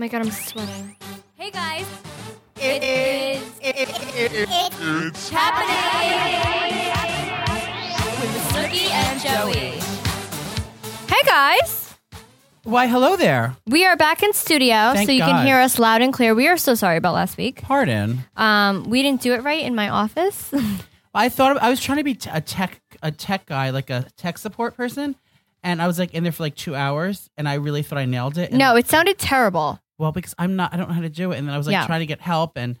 [0.00, 0.96] Oh my god, I'm sweating.
[1.34, 1.84] Hey guys,
[2.56, 5.76] it is it's happening
[8.18, 9.78] with Snooki and Joey.
[11.06, 11.94] Hey guys,
[12.62, 13.54] Why, hello there.
[13.66, 15.32] we are back in studio, Thank so you God.
[15.32, 16.34] can hear us loud and clear.
[16.34, 17.60] We are so sorry about last week.
[17.60, 18.20] Pardon.
[18.38, 20.50] Um, we didn't do it right in my office.
[21.14, 24.06] I thought I was trying to be t- a tech a tech guy, like a
[24.16, 25.14] tech support person,
[25.62, 28.06] and I was like in there for like two hours, and I really thought I
[28.06, 28.48] nailed it.
[28.48, 29.78] And- no, it sounded terrible.
[30.00, 31.66] Well, because I'm not, I don't know how to do it, and then I was
[31.66, 31.86] like Yeah.
[31.86, 32.78] trying to get help, and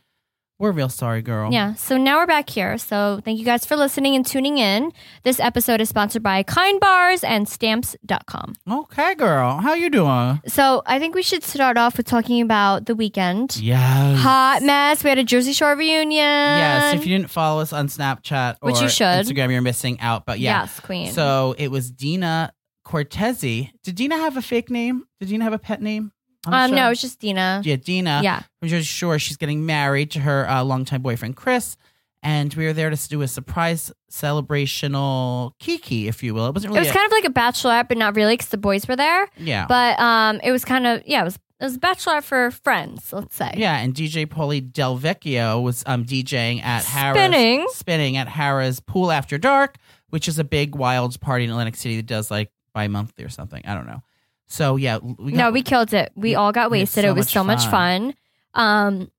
[0.58, 1.52] we're real sorry, girl.
[1.52, 2.76] Yeah, so now we're back here.
[2.78, 4.92] So thank you guys for listening and tuning in.
[5.22, 8.54] This episode is sponsored by Kind Bars and Stamps.com.
[8.70, 9.58] Okay, girl.
[9.58, 10.40] How you doing?
[10.46, 13.56] So I think we should start off with talking about the weekend.
[13.56, 14.18] Yes.
[14.20, 15.02] Hot mess.
[15.02, 16.16] We had a Jersey Shore reunion.
[16.18, 16.94] Yes.
[16.94, 19.04] If you didn't follow us on Snapchat or Which you should.
[19.04, 20.26] Instagram, you're missing out.
[20.26, 20.60] But yeah.
[20.62, 21.12] Yes, queen.
[21.12, 22.52] So it was Dina
[22.84, 23.72] Cortese.
[23.82, 25.04] Did Dina have a fake name?
[25.20, 26.12] Did Dina have a pet name?
[26.46, 26.76] Um, show?
[26.76, 27.62] no, it's just Dina.
[27.64, 28.20] Yeah, Dina.
[28.22, 28.42] Yeah.
[28.62, 31.76] I'm just sure she's getting married to her uh, longtime boyfriend Chris,
[32.22, 36.46] and we were there to do a surprise celebrational kiki, if you will.
[36.46, 36.86] It wasn't really.
[36.86, 38.96] It was a- kind of like a bachelorette, but not really because the boys were
[38.96, 39.28] there.
[39.36, 39.66] yeah.
[39.66, 43.12] But um, it was kind of yeah, it was it was a bachelorette for friends.
[43.12, 43.52] Let's say.
[43.56, 47.66] yeah, and DJ Paulie Del Vecchio was um, DJing at Harrah's Spinning.
[47.72, 49.76] spinning at Harrah's Pool After Dark,
[50.08, 53.28] which is a big wild party in Atlantic City that does like bi monthly or
[53.28, 53.62] something.
[53.66, 54.02] I don't know.
[54.50, 56.12] So yeah, we got, no, we killed it.
[56.16, 57.04] We all got wasted.
[57.04, 58.14] so it was much so much fun.
[58.54, 59.10] Um,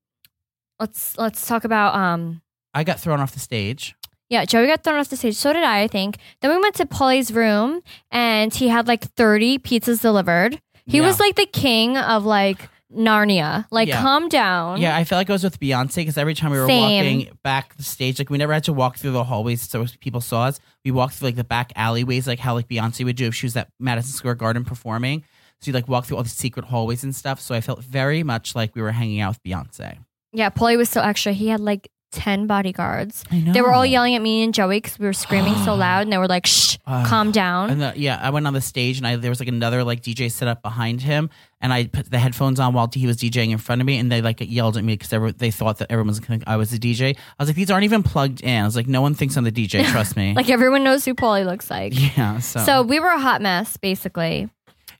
[0.79, 2.41] let's let's talk about um.
[2.73, 3.95] I got thrown off the stage.
[4.29, 5.35] Yeah, Joey got thrown off the stage.
[5.35, 6.17] So did I, I think.
[6.41, 7.81] Then we went to Paulie's room
[8.11, 10.61] and he had like 30 pizzas delivered.
[10.85, 11.05] He Yeah.
[11.07, 13.65] was like the king of like Narnia.
[13.71, 14.01] Like, Yeah.
[14.01, 14.81] calm down.
[14.81, 17.05] Yeah, I felt like I was with Beyonce because every time we were Same.
[17.23, 20.21] walking back the stage, like we never had to walk through the hallways so people
[20.21, 20.59] saw us.
[20.85, 23.45] We walked through like the back alleyways, like how like Beyonce would do if she
[23.45, 25.23] was at Madison Square Garden performing.
[25.61, 27.39] So you like walk through all the secret hallways and stuff.
[27.39, 29.97] So I felt very much like we were hanging out with Beyonce.
[30.33, 31.33] Yeah, Paulie was so extra.
[31.33, 33.23] He had like 10 bodyguards.
[33.31, 33.53] I know.
[33.53, 36.11] They were all yelling at me and Joey because we were screaming so loud and
[36.13, 37.69] they were like, shh, Uh, calm down.
[37.69, 40.01] And the, yeah, I went on the stage and I there was like another like
[40.01, 41.29] DJ set up behind him,
[41.61, 44.11] and I put the headphones on while he was DJing in front of me, and
[44.11, 46.79] they like yelled at me because they thought that everyone was gonna, I was the
[46.79, 47.15] DJ.
[47.15, 48.61] I was like, these aren't even plugged in.
[48.61, 49.85] I was like, no one thinks I'm the DJ.
[49.85, 50.33] Trust me.
[50.35, 51.93] like everyone knows who Paulie looks like.
[52.17, 52.39] yeah.
[52.39, 54.49] So, So we were a hot mess, basically.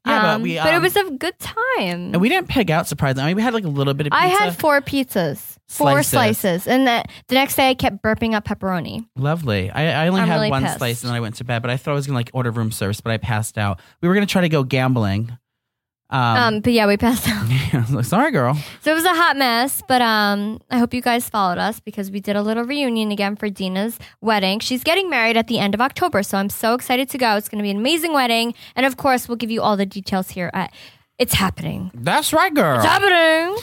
[0.05, 1.55] Yeah, but Um, but it um, was a good time.
[1.77, 3.23] And we didn't pig out surprisingly.
[3.23, 4.23] I mean, we had like a little bit of pizza.
[4.23, 6.09] I had four pizzas, four Slices.
[6.09, 9.05] slices, and the, the next day I kept burping up pepperoni.
[9.15, 9.69] Lovely.
[9.69, 10.77] I, I only I'm had really one pissed.
[10.77, 12.31] slice and then I went to bed, but I thought I was going to like
[12.33, 13.79] order room service, but I passed out.
[14.01, 15.37] We were going to try to go gambling.
[16.11, 17.45] Um, Um, but yeah, we passed out.
[17.73, 18.57] I was like, sorry, girl.
[18.81, 22.11] So it was a hot mess, but um, I hope you guys followed us because
[22.11, 24.59] we did a little reunion again for Dina's wedding.
[24.59, 27.35] She's getting married at the end of October, so I'm so excited to go.
[27.37, 29.85] It's going to be an amazing wedding, and of course, we'll give you all the
[29.85, 30.73] details here at
[31.17, 31.91] It's Happening.
[31.93, 32.75] That's right, girl.
[32.77, 33.57] It's happening.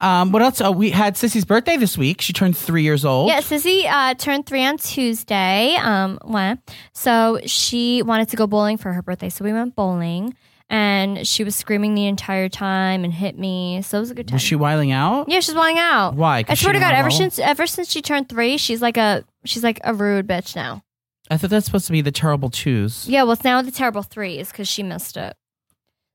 [0.00, 0.60] Um, what else?
[0.60, 2.20] Uh, we had Sissy's birthday this week.
[2.20, 3.30] She turned three years old.
[3.30, 5.74] Yeah, Sissy uh, turned three on Tuesday.
[5.74, 6.60] Um, when?
[6.92, 10.36] So she wanted to go bowling for her birthday, so we went bowling,
[10.70, 13.80] and she was screaming the entire time and hit me.
[13.82, 14.34] So it was a good time.
[14.36, 15.28] Was she wiling out?
[15.28, 16.14] yeah, she's wanting out.
[16.14, 16.44] Why?
[16.48, 19.64] I swear to God, ever since ever since she turned three, she's like a she's
[19.64, 20.82] like a rude bitch now.
[21.30, 23.06] I thought that's supposed to be the terrible twos.
[23.08, 25.36] Yeah, well, it's now the terrible threes because she missed it.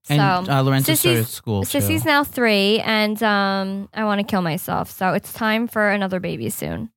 [0.05, 1.63] So And uh, Lorenzo started school.
[1.63, 1.77] too.
[1.77, 4.91] Sissy's now three, and um, I want to kill myself.
[4.91, 6.89] So it's time for another baby soon.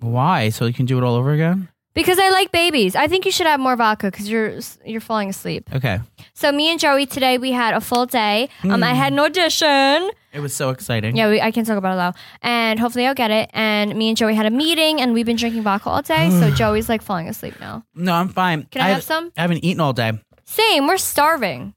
[0.00, 0.50] Why?
[0.50, 1.68] So you can do it all over again?
[1.96, 2.94] Because I like babies.
[2.94, 5.68] I think you should have more vodka because you're you're falling asleep.
[5.74, 5.98] Okay.
[6.34, 8.50] So me and Joey today we had a full day.
[8.64, 10.10] Um, I had an audition.
[10.34, 11.16] It was so exciting.
[11.16, 13.48] Yeah, we, I can talk about it though, and hopefully I'll get it.
[13.54, 16.28] And me and Joey had a meeting, and we've been drinking vodka all day.
[16.28, 17.82] so Joey's like falling asleep now.
[17.94, 18.64] No, I'm fine.
[18.64, 19.32] Can I have some?
[19.38, 20.12] I haven't eaten all day.
[20.44, 20.86] Same.
[20.86, 21.72] We're starving.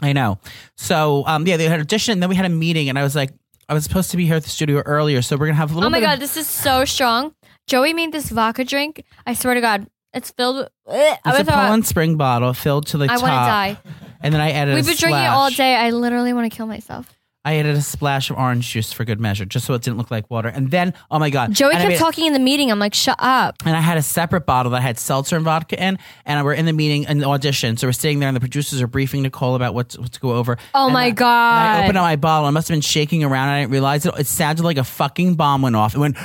[0.00, 0.38] I know.
[0.76, 3.16] So, um, yeah, they had audition, and then we had a meeting, and I was
[3.16, 3.30] like,
[3.68, 5.74] I was supposed to be here at the studio earlier, so we're gonna have a
[5.74, 5.88] little.
[5.88, 7.34] Oh my bit god, Of, this is so strong.
[7.66, 9.04] Joey made this vodka drink.
[9.26, 10.68] I swear to God, it's filled with.
[10.86, 13.18] Ugh, I it's a Poland Spring bottle filled to the I top.
[13.18, 13.32] I want
[13.76, 13.94] to die.
[14.22, 14.74] And then I added.
[14.74, 15.74] We've been drinking it all day.
[15.76, 17.10] I literally want to kill myself.
[17.46, 20.10] I added a splash of orange juice for good measure, just so it didn't look
[20.10, 20.48] like water.
[20.48, 22.70] And then, oh my god, Joey and kept made- talking in the meeting.
[22.70, 23.56] I'm like, shut up.
[23.66, 26.64] and I had a separate bottle that had seltzer and vodka in, and we're in
[26.64, 27.76] the meeting and the audition.
[27.76, 30.20] So we're sitting there, and the producers are briefing Nicole about what to, what to
[30.20, 30.56] go over.
[30.74, 31.60] Oh And my I- God.
[31.66, 32.46] And I opened up my bottle.
[32.46, 33.48] I must have been shaking around.
[33.48, 34.14] And I didn't realize it.
[34.18, 35.94] It sounded like a fucking bomb went off.
[35.94, 36.16] It went.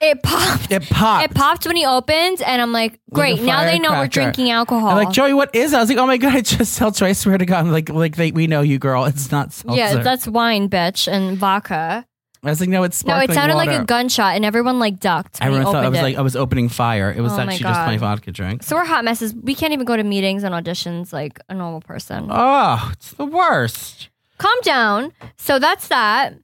[0.00, 0.70] It popped.
[0.70, 1.24] It popped.
[1.24, 3.40] It popped when he opened, and I'm like, great.
[3.40, 4.90] a Now they know we're drinking alcohol.
[4.90, 5.72] I'm like Joey, what is?
[5.72, 5.76] It?
[5.76, 7.04] I was like, oh my god, it's just seltzer.
[7.04, 9.06] I swear to God, I'm like, like they, we know you, girl.
[9.06, 9.76] It's not seltzer.
[9.76, 12.06] yeah, that's wine, bitch, and vodka.
[12.44, 15.38] I was like, no, it's No, it sounded like a gunshot, and everyone like ducked.
[15.40, 16.02] Everyone thought I was it.
[16.02, 17.12] like I was opening fire.
[17.12, 18.62] It was Oh my actually just my vodka drink.
[18.62, 19.34] So we're hot messes.
[19.34, 22.28] We can't even go to meetings and auditions like a normal person.
[22.30, 24.10] Oh, it's the worst.
[24.38, 25.12] Calm down.
[25.36, 26.34] So that's that.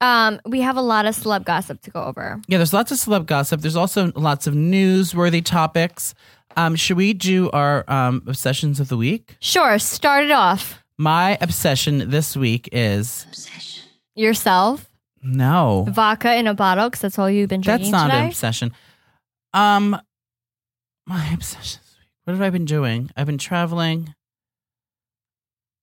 [0.00, 2.40] Um, we have a lot of celeb gossip to go over.
[2.46, 3.60] Yeah, there's lots of celeb gossip.
[3.60, 6.14] There's also lots of newsworthy topics.
[6.56, 9.36] Um, should we do our um, obsessions of the week?
[9.40, 10.82] Sure, start it off.
[10.96, 13.26] My obsession this week is
[14.14, 14.88] Yourself,
[15.22, 15.86] no.
[15.88, 17.92] vodka in a bottle, because that's all you've been drinking.
[17.92, 18.22] That's not today.
[18.22, 18.72] an obsession.
[19.54, 20.00] Um,
[21.06, 21.80] my obsession.
[22.24, 23.10] What have I been doing?
[23.16, 24.14] I've been traveling.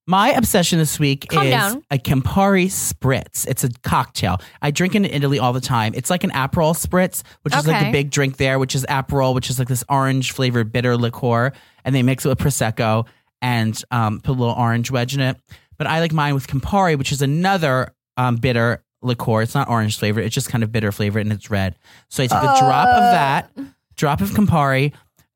[0.07, 1.83] My obsession this week Calm is down.
[1.89, 3.47] a Campari spritz.
[3.47, 4.39] It's a cocktail.
[4.61, 5.93] I drink it in Italy all the time.
[5.95, 7.85] It's like an Aperol spritz, which is like Okay.
[7.87, 11.53] the big drink there, which is Aperol, which is like this orange flavored bitter liqueur,
[11.83, 13.07] and they mix it with prosecco
[13.41, 15.37] and um, put a little orange wedge in it.
[15.79, 19.41] But I like mine with Campari, which is another um, bitter liqueur.
[19.41, 20.23] It's not orange flavored.
[20.23, 21.75] It's just kind of bitter flavored and it's red.
[22.09, 23.51] So I take a drop of that,
[23.95, 24.93] drop of Campari,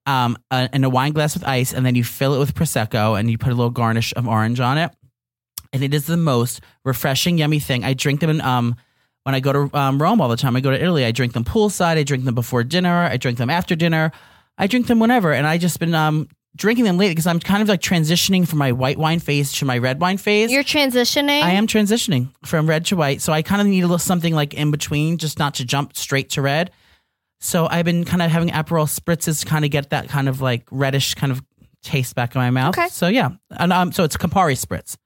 [0.10, 3.30] um, and a wine glass with ice, and then you fill it with prosecco, and
[3.30, 4.92] you put a little garnish of orange on it.
[5.72, 7.84] And it is the most refreshing, yummy thing.
[7.84, 8.76] I drink them in um
[9.24, 10.56] when I go to um, Rome all the time.
[10.56, 11.06] I go to Italy.
[11.06, 11.98] I drink them poolside.
[11.98, 13.04] I drink them before dinner.
[13.04, 14.12] I drink them after dinner.
[14.58, 15.32] I drink them whenever.
[15.32, 18.58] And I just been um drinking them lately because I'm kind of like transitioning from
[18.58, 20.52] my white wine phase to my red wine phase.
[20.52, 21.44] You're transitioning.
[21.44, 24.34] I am transitioning from red to white, so I kind of need a little something
[24.34, 26.72] like in between, just not to jump straight to red.
[27.40, 30.42] So I've been kind of having Aperol spritzes to kind of get that kind of
[30.42, 31.42] like reddish kind of
[31.84, 32.78] taste back in my mouth.
[32.78, 32.90] Okay.
[32.90, 34.98] So yeah, and um, so it's Campari spritz.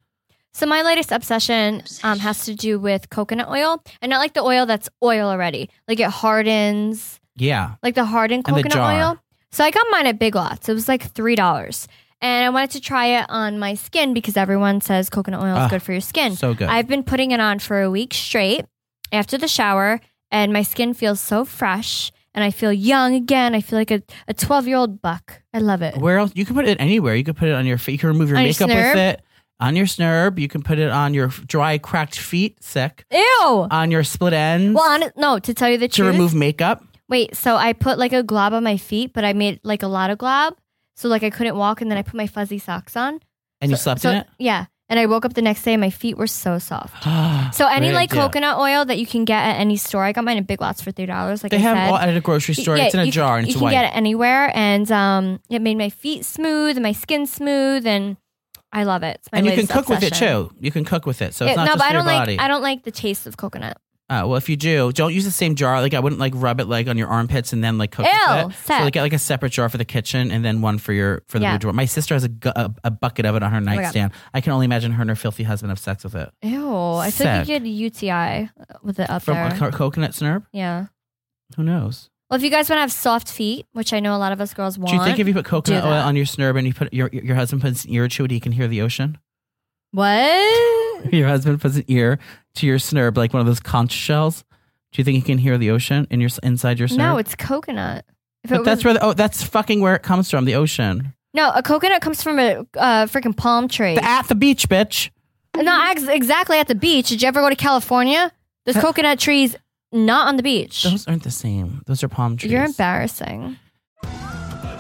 [0.56, 4.42] So my latest obsession um, has to do with coconut oil, and not like the
[4.44, 5.70] oil that's oil already.
[5.88, 8.94] Like it hardens, Yeah, like the hardened And the coconut jar.
[9.12, 9.20] oil.
[9.52, 10.68] So I got mine at Big Lots.
[10.70, 11.88] It was like three dollars,
[12.22, 15.60] and I wanted to try it on my skin because everyone says coconut oil is
[15.60, 16.36] Ah, good for your skin.
[16.36, 16.68] so good.
[16.70, 18.66] I've been putting it on for a week straight
[19.12, 20.02] after the shower,
[20.32, 23.56] and my skin feels so fresh, and I feel young again.
[23.56, 25.42] I feel like a a twelve year old buck.
[25.54, 25.98] I love it.
[25.98, 26.32] Where else?
[26.36, 27.16] You can put it anywhere.
[27.16, 27.94] You can put it on your feet.
[27.94, 28.94] You can remove your On your makeup snurb?
[28.94, 29.22] with it.
[29.60, 30.40] On your snurb.
[30.40, 32.64] You can put it on your dry, cracked feet.
[32.64, 33.06] Sick.
[33.12, 33.68] Ew.
[33.70, 34.76] On your split ends.
[34.76, 35.96] well, on, no, to tell you the truth.
[35.96, 36.84] to truth, remove makeup.
[37.10, 39.88] Wait, so I put like a glob on my feet, but I made like a
[39.88, 40.56] lot of glob.
[40.96, 43.20] So like I couldn't walk and then I put my fuzzy socks on.
[43.62, 44.28] And you slept so, in it.
[44.40, 44.66] Yeah.
[44.90, 47.04] And I woke up the next day and my feet were so soft.
[47.54, 48.24] So any Great like idea.
[48.24, 50.04] coconut oil that you can get at any store.
[50.04, 51.44] I got mine at Big Lots for three dollars.
[51.44, 51.90] Like They I have said.
[51.90, 52.78] all at a grocery store.
[52.78, 55.40] Yeah, it's in a you- jar and you it's can get it anywhere, and um,
[55.50, 58.18] it made my feet smooth and my skin smooth, and
[58.72, 59.18] I love it.
[59.20, 60.48] It's my and you can latest cook with it obsession.
[60.50, 60.56] too.
[60.60, 62.04] You can cook with it, so it's Yeah, not no, just but I for your
[62.04, 62.38] don't body.
[62.38, 63.78] like I don't like the taste of coconut.
[64.10, 65.82] Uh, well, if you do, don't use the same jar.
[65.82, 68.46] Like I wouldn't like rub it like on your armpits and then like cook Ew,
[68.46, 68.66] with it.
[68.68, 71.24] So like get like a separate jar for the kitchen and then one for your
[71.30, 71.58] for the Yeah.
[71.64, 71.72] Oh.
[71.72, 73.66] My sister has a, gu- a, a bucket of it on her God.
[73.66, 74.12] nightstand.
[74.34, 76.52] I can only imagine her and her filthy husband have sex with it Ew,
[76.96, 77.64] I feel like you Sick.
[77.64, 78.50] get UTI
[78.84, 79.48] with it up from there.
[79.48, 80.46] a co- coconut snurb.
[80.52, 80.88] yeah.
[81.56, 82.10] Who knows?
[82.30, 84.42] Well, if you guys want to have soft feet, which I know a lot of
[84.42, 86.68] us girls want, Do you think if you put coconut oil on your snurb and
[86.68, 89.18] you put your your husband puts an ear to it, he can hear the ocean?
[89.92, 90.73] what?
[91.12, 92.20] Your husband puts an ear
[92.56, 94.44] to your snurb like one of those conch shells.
[94.92, 96.98] Do you think he can hear the ocean in your inside your snurb?
[96.98, 98.06] No, it's coconut.
[98.44, 100.56] If it but that's was- where the, oh that's fucking where it comes from, the
[100.56, 101.14] ocean.
[101.34, 103.96] no, a coconut comes from a uh, freaking palm tree.
[103.96, 105.10] The, at the beach, bitch.
[105.56, 107.10] Not ex- exactly at the beach.
[107.10, 108.32] Did you ever go to California?
[108.66, 109.56] There's coconut trees
[109.92, 110.84] not on the beach.
[110.84, 111.82] Those aren't the same.
[111.86, 112.52] Those are palm trees.
[112.52, 113.58] You're embarrassing.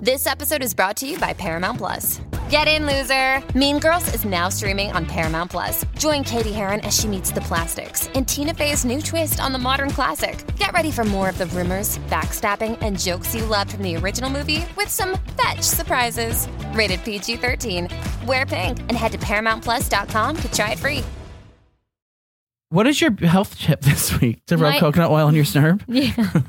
[0.00, 2.20] This episode is brought to you by Paramount Plus.
[2.50, 3.42] Get in, loser!
[3.58, 5.84] Mean Girls is now streaming on Paramount Plus.
[5.98, 9.58] Join Cady Heron as she meets the plastics in Tina Fey's new twist on the
[9.58, 10.44] modern classic.
[10.56, 14.30] Get ready for more of the rumors, backstabbing, and jokes you loved from the original
[14.30, 16.46] movie with some fetch surprises.
[16.72, 17.88] Rated PG 13.
[18.26, 21.02] Wear pink and head to ParamountPlus.com to try it free.
[22.68, 24.44] What is your health tip this week?
[24.46, 25.82] To rub My- coconut oil on your snurb?
[25.88, 26.42] Yeah.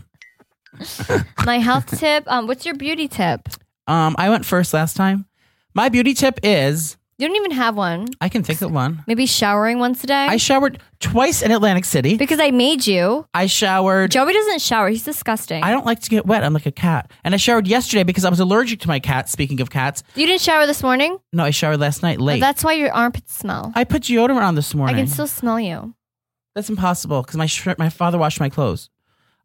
[1.46, 2.24] My health tip.
[2.28, 3.50] Um, what's your beauty tip?
[3.88, 5.26] Um, I went first last time.
[5.74, 8.08] My beauty tip is You don't even have one.
[8.20, 9.04] I can think of one.
[9.08, 10.28] Maybe showering once a day.
[10.28, 12.18] I showered twice in Atlantic City.
[12.18, 13.26] because I made you.
[13.34, 14.12] I showered.
[14.12, 14.90] Joey doesn't shower.
[14.90, 15.64] He's disgusting.
[15.64, 16.44] I don't like to get wet.
[16.44, 17.12] I'm like a cat.
[17.24, 19.30] And I showered yesterday because I was allergic to my cat.
[19.30, 21.18] Speaking of cats, you didn't shower this morning.
[21.32, 22.40] no, I showered last night late.
[22.42, 23.72] That's why your armpits smell.
[23.76, 24.96] I put deodorant on this morning.
[24.96, 25.06] I morning.
[25.06, 25.94] can still smell you.
[26.56, 28.90] That's impossible because my sh- my father washed my clothes.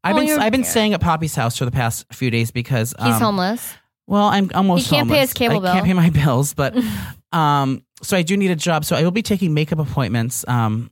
[0.05, 3.15] I've been I've been staying at Poppy's house for the past few days because He's
[3.15, 3.75] um, homeless.
[4.07, 4.85] Well, I'm almost.
[4.87, 6.77] He can't pay his cable I can't pay my bills, but
[7.33, 8.85] um, so I do need a job.
[8.85, 10.45] So I will be taking makeup appointments.
[10.49, 10.91] Um,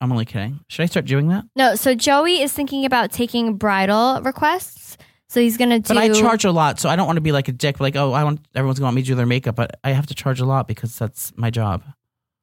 [0.00, 0.60] I'm only kidding.
[0.68, 1.44] Should I start doing that?
[1.56, 4.96] No, so Joey is thinking about taking bridal requests.
[5.28, 5.94] So he's gonna do.
[5.94, 7.80] But I charge a lot, so I don't want to be like a dick.
[7.80, 10.06] Like, oh, I want everyone's gonna want me to do their makeup, but I have
[10.06, 11.84] to charge a lot because that's my job.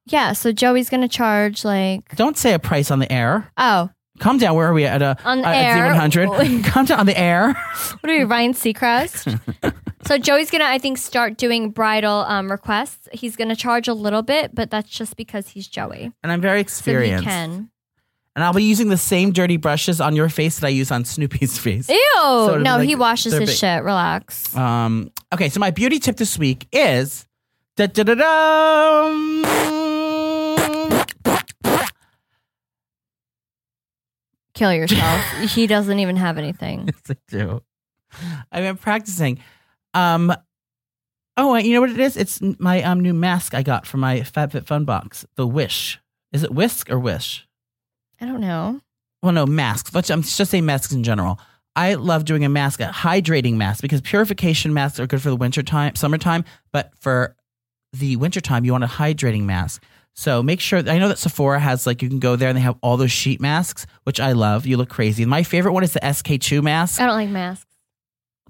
[0.05, 2.15] Yeah, so Joey's gonna charge like.
[2.15, 3.51] Don't say a price on the air.
[3.57, 4.55] Oh, Calm down.
[4.55, 5.01] Where are we at?
[5.01, 5.85] A On the at air.
[5.87, 6.63] 100.
[6.65, 7.53] Calm down on the air.
[7.99, 9.39] what are we, Ryan Seacrest?
[10.07, 13.09] so Joey's gonna, I think, start doing bridal um, requests.
[13.11, 16.11] He's gonna charge a little bit, but that's just because he's Joey.
[16.23, 17.23] And I'm very experienced.
[17.25, 17.69] So he can.
[18.35, 21.05] And I'll be using the same dirty brushes on your face that I use on
[21.05, 21.87] Snoopy's face.
[21.89, 21.95] Ew!
[21.95, 23.57] it'll no, like he washes his big.
[23.57, 23.83] shit.
[23.83, 24.53] Relax.
[24.55, 27.25] Um, okay, so my beauty tip this week is
[27.77, 29.74] da da da da.
[34.55, 35.21] Kill yourself.
[35.53, 36.89] he doesn't even have anything.
[37.07, 37.61] Yes, I do.
[38.51, 39.39] I've been practicing.
[39.93, 40.33] Um,
[41.37, 42.17] oh, you know what it is?
[42.17, 45.25] It's my um new mask I got from my FabFitFun box.
[45.35, 45.99] The Wish.
[46.31, 47.47] Is it Whisk or Wish?
[48.19, 48.81] I don't know.
[49.21, 49.93] Well, no, masks.
[49.93, 51.39] Let's I'm just saying masks in general.
[51.75, 55.35] I love doing a mask, a hydrating mask, because purification masks are good for the
[55.35, 57.35] winter time, summertime, but for
[57.91, 59.83] the wintertime, you want a hydrating mask.
[60.17, 62.61] So make sure I know that Sephora has like you can go there and they
[62.61, 64.65] have all those sheet masks, which I love.
[64.65, 65.25] You look crazy.
[65.25, 67.01] My favorite one is the SK2 mask.
[67.01, 67.65] I don't like masks.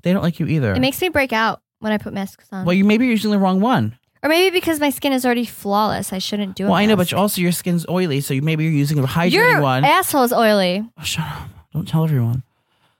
[0.03, 0.73] They don't like you either.
[0.75, 2.65] It makes me break out when I put masks on.
[2.65, 3.97] well, you maybe you're using the wrong one.
[4.21, 6.67] or maybe because my skin is already flawless, I shouldn't do it.
[6.67, 9.31] Well, I know, but also your skin's oily, so you, maybe you're using a hydrating
[9.31, 9.83] your one.
[9.83, 10.87] asshole is oily.
[10.99, 11.49] Oh, shut up.
[11.73, 12.43] Don't tell everyone.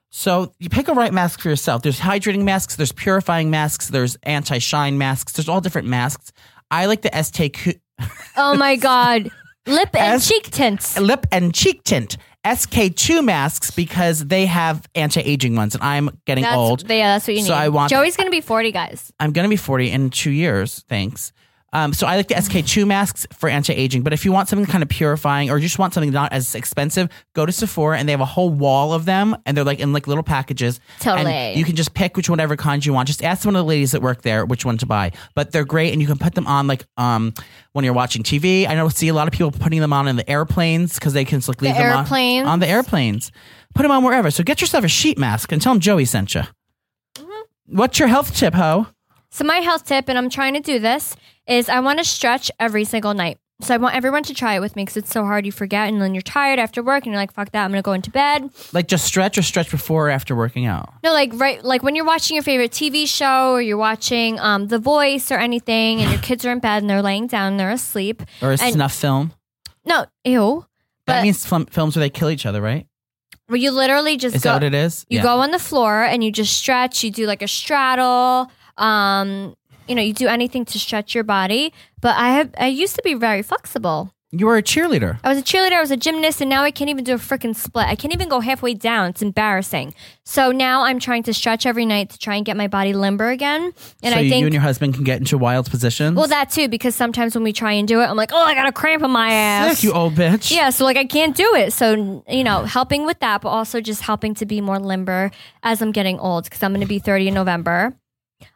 [0.10, 1.84] So you pick a right mask for yourself.
[1.84, 6.32] There's hydrating masks, there's purifying masks, there's anti-shine masks, there's all different masks.
[6.72, 7.80] I like the SK
[8.38, 9.30] Oh my god,
[9.66, 11.00] lip and S- cheek tints.
[11.00, 16.56] lip and cheek tint SK2 masks because they have anti-aging ones and I'm getting That's,
[16.56, 16.88] old.
[16.90, 17.48] Yeah, that's what you need.
[17.48, 19.12] So I want- Joey's gonna be forty, guys.
[19.20, 21.32] I'm going to be 40 in 2 years, thanks.
[21.76, 24.82] Um, so I like the SK2 masks for anti-aging, but if you want something kind
[24.82, 28.14] of purifying or you just want something not as expensive, go to Sephora and they
[28.14, 30.80] have a whole wall of them and they're like in like little packages.
[31.02, 31.30] Totally.
[31.34, 33.08] And you can just pick which whatever kind you want.
[33.08, 35.12] Just ask one of the ladies that work there which one to buy.
[35.36, 37.34] But they're great and you can put them on like um
[37.74, 38.66] when you're watching TV.
[38.70, 41.26] I know see a lot of people putting them on in the airplanes because they
[41.26, 43.34] can just like leave them on- on the airplanes.
[43.74, 44.32] Put them on wherever.
[44.32, 46.44] So get yourself a sheet mask and tell them Joey sent you.
[47.18, 47.78] Mm-hmm.
[47.78, 48.88] What's your health tip, Ho?
[49.30, 52.52] So my health tip, and I'm trying to do this, is I want to stretch
[52.60, 53.38] every single night.
[53.62, 55.46] So I want everyone to try it with me because it's so hard.
[55.46, 57.64] You forget, and then you're tired after work, and you're like, "Fuck that!
[57.64, 60.94] I'm gonna go into bed." Like just stretch or stretch before or after working out.
[61.06, 64.68] No, like right, like when you're watching your favorite TV show or you're watching um,
[64.68, 67.60] The Voice or anything, and your kids are in bed and they're laying down, and
[67.60, 68.24] they're asleep.
[68.42, 69.32] Or a And- snuff film.
[69.86, 70.66] No, ew.
[71.08, 72.88] That means film, films where they kill each other, right?
[73.48, 74.50] Where you literally just Is go.
[74.50, 75.06] that what it is?
[75.08, 75.24] You Yeah.
[75.24, 77.04] go on the floor and you just stretch.
[77.06, 78.52] You do like a straddle.
[78.78, 79.56] Um,
[79.88, 81.74] you know, you do anything to stretch your body.
[82.02, 84.16] But I have, I used to be very flexible.
[84.38, 85.18] You were a cheerleader.
[85.24, 87.18] I was a cheerleader, I was a gymnast, and now I can't even do a
[87.18, 87.86] freaking split.
[87.86, 89.12] I can't even go halfway down.
[89.12, 89.94] It's embarrassing.
[90.26, 93.30] So now I'm trying to stretch every night to try and get my body limber
[93.30, 93.72] again.
[94.04, 96.18] And so I you, think you and your husband can get into wild positions.
[96.18, 98.56] well that too, because sometimes when we try and do it, I'm like, oh, I
[98.56, 99.78] got a cramp in my ass.
[99.78, 100.52] Sick, you old bitch.
[100.52, 101.72] Yeah, so like I can't do it.
[101.72, 105.32] So, you know, helping with that, but also just helping to be more limber
[105.64, 107.96] as I'm getting old because I'm going to be 30 in November.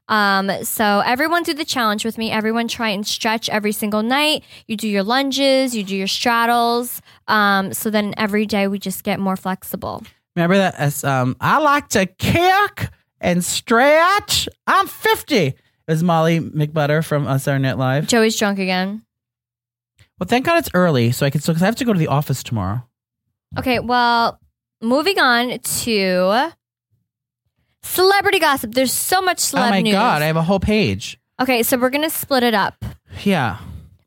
[0.09, 2.31] Um, so everyone do the challenge with me.
[2.31, 4.43] Everyone try and stretch every single night.
[4.67, 7.01] You do your lunges, you do your straddles.
[7.27, 10.03] Um, so then every day we just get more flexible.
[10.35, 10.75] Remember that?
[10.75, 12.89] As, um, I like to kick
[13.21, 14.49] and stretch.
[14.67, 15.35] I'm 50.
[15.35, 15.55] It
[15.87, 18.07] was Molly McButter from uh, Saturday Night Live.
[18.07, 19.03] Joey's drunk again.
[20.19, 21.99] Well, thank God it's early, so I can still because I have to go to
[21.99, 22.85] the office tomorrow.
[23.57, 24.39] Okay, well,
[24.81, 26.51] moving on to
[27.83, 28.73] celebrity gossip.
[28.73, 29.93] There's so much celeb oh my news.
[29.93, 31.19] God, I have a whole page.
[31.41, 32.83] okay, so we're gonna split it up.
[33.23, 33.57] Yeah,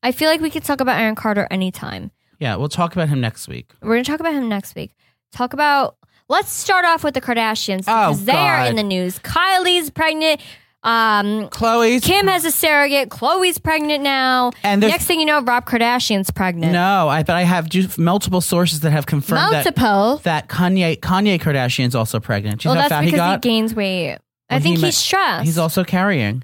[0.03, 2.11] I feel like we could talk about Aaron Carter anytime.
[2.39, 2.57] yeah.
[2.57, 3.73] We'll talk about him next week.
[3.83, 4.95] We're gonna talk about him next week.
[5.33, 5.97] Talk about.
[6.29, 9.19] Let's start off with the Kardashians Oh, because they are in the news.
[9.19, 10.41] Kylie's pregnant.
[10.85, 13.09] Um, Khloé's Kim has a surrogate.
[13.09, 14.51] Khloé's pregnant now.
[14.65, 16.73] And next thing you know, Rob Kardashian's pregnant.
[16.73, 20.17] No, I but I have ju- multiple sources that have confirmed Multiple.
[20.25, 22.65] that Kanye Kanye Kardashian's also pregnant.
[22.65, 23.43] You well, that's he because he, got?
[23.43, 24.19] gains weight.
[24.51, 25.45] I think he he's stressed.
[25.45, 26.43] He's also carrying.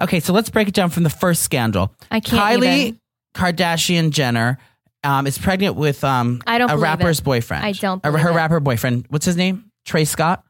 [0.00, 1.92] Okay, so let's break it down from the first scandal.
[2.10, 3.00] I can't Kylie even.
[3.34, 4.58] Kardashian Jenner
[5.04, 7.24] um, is pregnant with um, I don't a rapper's it.
[7.24, 7.64] boyfriend.
[7.64, 8.34] I don't believe her it.
[8.34, 9.06] rapper boyfriend.
[9.08, 9.70] What's his name?
[9.84, 10.44] Trey Scott.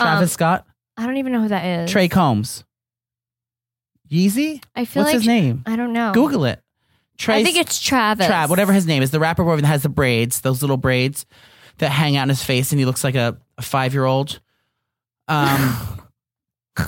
[0.00, 0.66] Travis Um, Scott.
[0.96, 1.90] I don't even know who that is.
[1.90, 2.64] Trey Combs.
[4.10, 4.62] Yeezy.
[4.74, 5.62] I feel What's like his name?
[5.66, 6.12] I don't know.
[6.12, 6.62] Google it.
[7.18, 8.26] Trey I think it's Travis.
[8.26, 11.26] Trav, whatever his name is, the rapper boyfriend that has the braids, those little braids
[11.78, 14.40] that hang out in his face, and he looks like a, a five year old.
[15.26, 16.00] Um,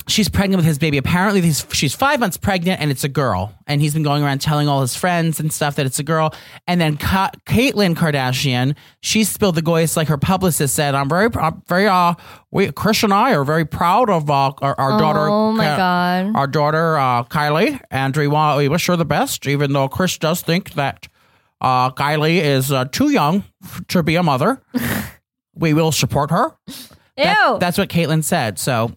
[0.06, 0.96] she's pregnant with his baby.
[0.98, 3.54] Apparently, he's, she's five months pregnant, and it's a girl.
[3.66, 6.34] And he's been going around telling all his friends and stuff that it's a girl.
[6.66, 10.94] And then Ka- Caitlyn Kardashian, she spilled the goys like her publicist said.
[10.94, 12.14] I'm very, I'm very, uh,
[12.50, 15.28] we Kris and I are very proud of uh, our, our daughter.
[15.28, 16.36] Oh my Ka- god.
[16.36, 19.46] our daughter uh, Kylie, and we want we wish her the best.
[19.46, 21.06] Even though Kris does think that
[21.60, 23.44] uh, Kylie is uh, too young
[23.88, 24.60] to be a mother,
[25.54, 26.56] we will support her.
[27.16, 27.58] That- Ew.
[27.60, 28.58] that's what Caitlyn said.
[28.58, 28.92] So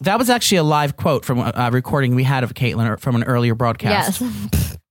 [0.00, 3.24] that was actually a live quote from a recording we had of Caitlyn from an
[3.24, 4.20] earlier broadcast.
[4.20, 4.76] yes.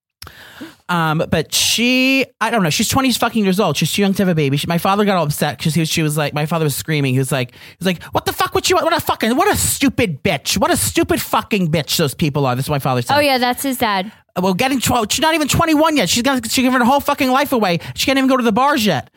[0.89, 3.77] Um, but she, I don't know, she's 20 fucking years old.
[3.77, 4.57] She's too young to have a baby.
[4.57, 6.75] She, my father got all upset because he was, she was like, my father was
[6.75, 7.13] screaming.
[7.13, 9.47] He was like, he was like, what the fuck would you, what a fucking, what
[9.53, 10.57] a stupid bitch.
[10.57, 12.55] What a stupid fucking bitch those people are.
[12.55, 13.15] This is my father said.
[13.15, 14.11] Oh yeah, that's his dad.
[14.41, 16.09] Well, getting 12, she's not even 21 yet.
[16.09, 17.79] She's gonna, she's giving her whole fucking life away.
[17.93, 19.11] She can't even go to the bars yet.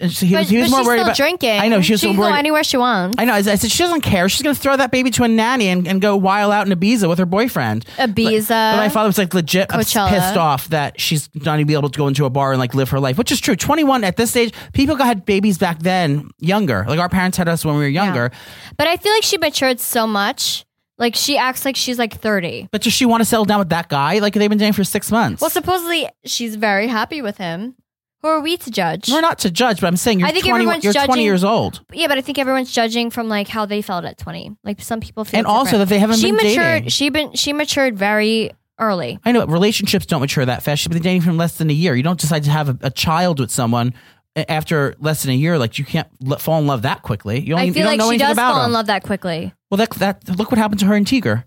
[0.00, 1.58] And so he, But, was, he was more she's worried still about drinking.
[1.58, 2.30] I know she was she can worried.
[2.30, 3.16] go anywhere she wants.
[3.18, 3.32] I know.
[3.34, 4.28] I said she doesn't care.
[4.28, 7.08] She's gonna throw that baby to a nanny and, and go wild out in Ibiza
[7.08, 7.84] with her boyfriend.
[7.96, 8.48] Ibiza.
[8.48, 10.08] But my father was like legit Coachella.
[10.10, 12.74] pissed off that she's not gonna be able to go into a bar and like
[12.74, 13.56] live her life, which is true.
[13.56, 16.84] Twenty one at this age, people had babies back then younger.
[16.86, 18.30] Like our parents had us when we were younger.
[18.76, 20.64] But I feel like she matured so much.
[20.96, 22.68] Like she acts like she's like 30.
[22.72, 24.18] But does she want to settle down with that guy?
[24.18, 25.40] Like they've been dating for six months.
[25.40, 27.74] Well, supposedly she's very happy with him.
[28.22, 29.08] Who are we to judge?
[29.08, 31.44] we're not to judge, but I'm saying you're I think 21 everyone's you're 20 years
[31.44, 31.82] old.
[31.92, 34.56] Yeah, but I think everyone's judging from like how they felt at 20.
[34.64, 36.88] Like some people feel And also that they haven't she been matured, dating.
[36.88, 39.20] She been she matured very early.
[39.24, 40.82] I know relationships don't mature that fast.
[40.82, 41.94] She's been dating for less than a year.
[41.94, 43.94] You don't decide to have a, a child with someone
[44.34, 45.56] after less than a year.
[45.56, 47.38] Like you can't l- fall in love that quickly.
[47.40, 49.04] You, only, I you feel don't like know she does about fall in love that
[49.04, 49.54] quickly.
[49.70, 51.44] Well, that that look what happened to her and Tyga.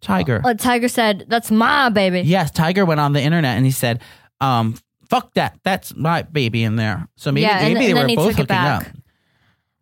[0.00, 0.42] Tyga.
[0.44, 4.00] Well, Tyga said, "That's my baby." Yes, Tyga went on the internet and he said,
[4.40, 4.76] um,
[5.14, 5.58] "Fuck that.
[5.62, 8.36] That's my baby in there." So maybe Yeah, maybe and they then were he both
[8.36, 8.84] took it hooking up.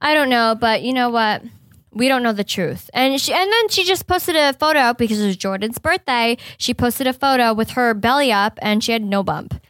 [0.01, 1.43] I don't know, but you know what?
[1.95, 2.91] We don't know the truth.
[2.95, 6.37] And she and then she just posted a photo because it was Jordan's birthday.
[6.59, 9.61] She posted a photo with her belly up and she had no bump.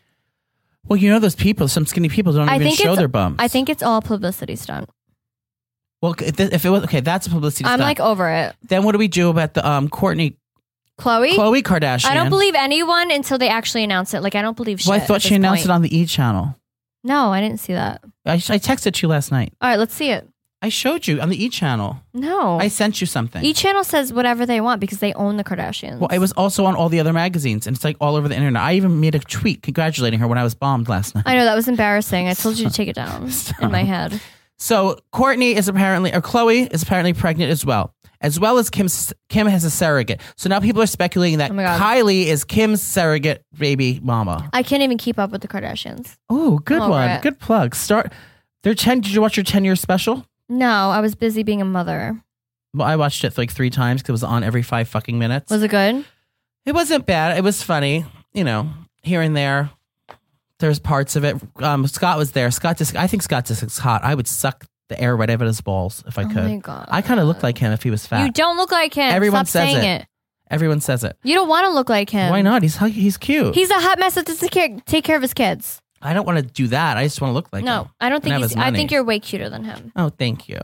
[0.86, 1.68] Well, you know those people.
[1.68, 3.42] Some skinny people don't I even think show it's their bumps.
[3.42, 4.88] I think it's all publicity stunt.
[6.00, 7.64] Well, if it was okay, that's a publicity.
[7.64, 7.72] Stunt.
[7.74, 7.98] I'm stunt.
[7.98, 8.56] like over it.
[8.62, 10.36] then what do we do about the um Kourtney
[11.02, 12.06] Khloé, Khloé Kardashian?
[12.06, 14.22] I don't believe anyone until they actually announce it.
[14.22, 14.88] Like I don't believe shit.
[14.88, 15.70] Well, I thought she announced point.
[15.70, 16.56] it on the E channel.
[17.04, 18.02] No, I didn't see that.
[18.24, 19.52] I, I texted you last night.
[19.60, 20.28] All right, let's see it.
[20.64, 22.00] I showed you on the E channel.
[22.14, 22.60] No.
[22.60, 23.44] I sent you something.
[23.44, 25.98] E channel says whatever they want because they own the Kardashians.
[25.98, 28.36] well, it was also on all the other magazines, and it's like all over the
[28.36, 28.62] internet.
[28.62, 31.24] I even made a tweet congratulating her when I was bombed last night.
[31.26, 32.28] I know that was embarrassing.
[32.28, 33.28] I told you to take it down
[33.60, 34.20] in my head.
[34.60, 38.88] So Kourtney is apparently, or Khloé is apparently pregnant as well, as well as Kim.
[39.28, 40.20] Kim has a surrogate.
[40.36, 41.80] So now people are speculating that Oh my God.
[41.80, 44.48] Kylie is Kim's surrogate baby mama.
[44.52, 46.16] I can't even keep up with the Kardashians.
[46.30, 47.10] Oh, good I'm over one.
[47.10, 47.22] it.
[47.22, 47.74] Good plug.
[47.74, 48.12] Start.
[48.62, 49.00] Their ten.
[49.00, 50.24] Did you watch your ten year special?
[50.48, 52.18] No, I was busy being a mother.
[52.74, 55.50] Well, I watched it like three times because it was on every five fucking minutes.
[55.50, 56.04] Was it good?
[56.64, 57.36] It wasn't bad.
[57.36, 58.70] It was funny, you know,
[59.02, 59.70] here and there.
[60.58, 61.36] There's parts of it.
[61.56, 62.50] Um, Scott was there.
[62.52, 64.04] Scott just, I think Scott just is hot.
[64.04, 66.36] I would suck the air right out of his balls if I could.
[66.38, 66.86] Oh my God.
[66.90, 68.24] I kind of look like him if he was fat.
[68.24, 69.12] You don't look like him.
[69.12, 70.02] Everyone Stop says saying it.
[70.02, 70.08] it.
[70.50, 71.16] Everyone says it.
[71.22, 72.30] You don't want to look like him.
[72.30, 72.62] Why not?
[72.62, 73.54] He's he's cute.
[73.54, 75.80] He's a hot mess that doesn't care, take care of his kids.
[76.02, 76.96] I don't want to do that.
[76.96, 77.66] I just want to look like him.
[77.66, 77.88] no.
[78.00, 78.50] I don't and think have he's.
[78.50, 78.78] his I money.
[78.78, 79.92] think you're way cuter than him.
[79.96, 80.58] Oh, thank you.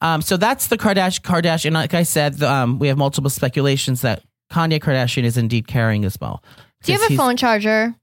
[0.00, 1.20] Um, so that's the Kardashian.
[1.22, 1.72] Kardashian.
[1.72, 4.22] Like I said, the, um, we have multiple speculations that
[4.52, 6.42] Kanye Kardashian is indeed carrying as well.
[6.82, 7.94] Do you have a he's- phone charger?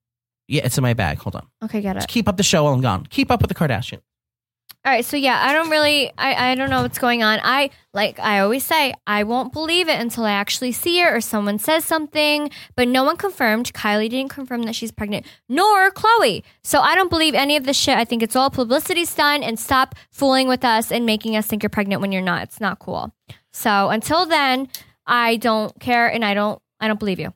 [0.47, 1.19] Yeah, it's in my bag.
[1.19, 1.47] Hold on.
[1.63, 2.07] Okay, get it.
[2.09, 3.05] Keep up the show while I'm gone.
[3.09, 3.99] Keep up with the Kardashian.
[4.83, 7.39] All right, so yeah, I don't really, I, I don't know what's going on.
[7.43, 11.21] I like I always say, I won't believe it until I actually see it or
[11.21, 12.49] someone says something.
[12.75, 13.71] But no one confirmed.
[13.73, 16.41] Kylie didn't confirm that she's pregnant, nor Khloé.
[16.63, 17.95] So I don't believe any of this shit.
[17.95, 19.43] I think it's all publicity stunt.
[19.43, 22.41] And stop fooling with us and making us think you're pregnant when you're not.
[22.41, 23.13] It's not cool.
[23.53, 24.67] So until then,
[25.05, 27.35] I don't care and I don't, I don't believe you.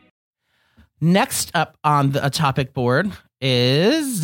[1.01, 3.11] Next up on the a topic board
[3.41, 4.23] is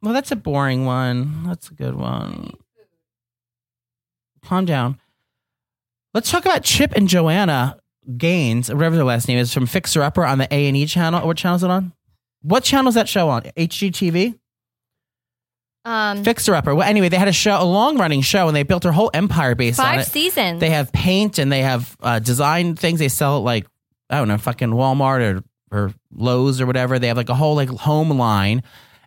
[0.00, 1.44] well, that's a boring one.
[1.44, 2.52] That's a good one.
[4.44, 5.00] Calm down.
[6.12, 7.78] Let's talk about Chip and Joanna
[8.16, 11.26] Gaines, whatever their last name is, from Fixer Upper on the A and E channel.
[11.26, 11.92] What channel is it on?
[12.42, 13.42] What channel is that show on?
[13.56, 14.38] HGTV.
[15.84, 16.74] Um, Fixer Upper.
[16.74, 19.10] Well, anyway, they had a show, a long running show, and they built their whole
[19.12, 19.96] empire based on it.
[19.98, 20.60] five seasons.
[20.60, 22.98] They have paint and they have uh, design things.
[22.98, 23.66] They sell at like
[24.08, 26.98] I don't know, fucking Walmart or or Lowe's or whatever.
[26.98, 28.62] They have like a whole like home line,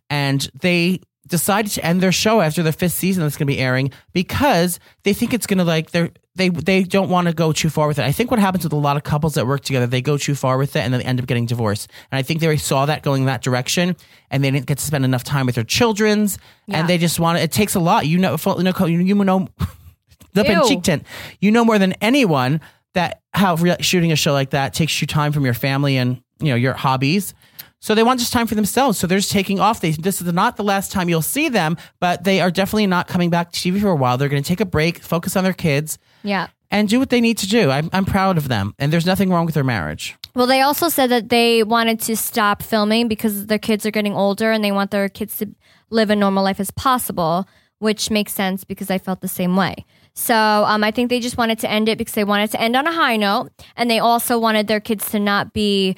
[0.09, 3.59] and they decided to end their show after the fifth season that's going to be
[3.59, 7.51] airing because they think it's going to like they're they they don't want to go
[7.51, 8.05] too far with it.
[8.05, 10.35] I think what happens with a lot of couples that work together, they go too
[10.35, 11.89] far with it and then they end up getting divorced.
[12.11, 13.95] And I think they saw that going that direction,
[14.29, 16.37] and they didn't get to spend enough time with their children's,
[16.69, 18.07] and they just want it takes a lot.
[18.07, 19.47] You know, you know, you you know,
[20.35, 20.67] Ew.
[20.67, 21.03] cheek tint.
[21.41, 22.61] You know more than anyone
[22.93, 26.49] that how shooting a show like that takes you time from your family and you
[26.49, 27.33] know your hobbies.
[27.79, 28.97] So they want just time for themselves.
[28.97, 29.81] So they're just taking off.
[29.81, 33.07] They, this is not the last time you'll see them, but they are definitely not
[33.07, 34.17] coming back to TV for a while.
[34.17, 36.47] They're going to take a break, focus on their kids, yeah.
[36.71, 37.69] and do what they need to do.
[37.69, 40.15] I'm, I'm proud of them, and there's nothing wrong with their marriage.
[40.33, 44.13] Well, they also said that they wanted to stop filming because their kids are getting
[44.13, 45.49] older and they want their kids to
[45.89, 47.47] live a normal life as possible,
[47.79, 49.85] which makes sense because I felt the same way.
[50.13, 52.75] So um, I think they just wanted to end it because they wanted to end
[52.75, 55.95] on a high note, and they also wanted their kids to not be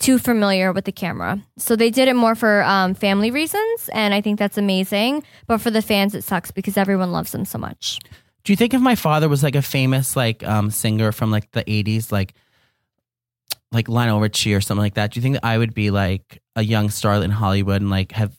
[0.00, 1.40] too familiar with the camera.
[1.58, 5.22] So they did it more for um, family reasons, and I think that's amazing.
[5.46, 7.98] But for the fans, it sucks because everyone loves them so much.
[8.42, 11.50] Do you think if my father was like a famous like um, singer from like
[11.52, 12.34] the 80s, like
[13.72, 16.42] like Lionel Richie or something like that, do you think that I would be like
[16.56, 18.36] a young starlet in Hollywood and like have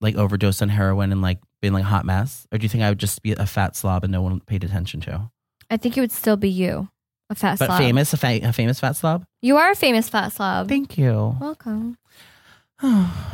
[0.00, 2.46] like overdosed on heroin and like been like a hot mess?
[2.52, 4.64] Or do you think I would just be a fat slob and no one paid
[4.64, 5.30] attention to?
[5.70, 6.88] I think it would still be you,
[7.34, 7.78] a fat But slob.
[7.78, 9.24] famous, a, fa- a famous fat slob?
[9.42, 10.68] You are a famous fat slob.
[10.68, 11.36] Thank you.
[11.40, 11.98] Welcome.